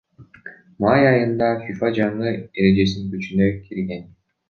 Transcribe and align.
Май 0.85 1.09
айында 1.09 1.51
ФИФАнын 1.67 1.99
жаңы 2.01 2.35
эрежеси 2.41 3.07
күчүнө 3.15 3.55
кирген. 3.71 4.07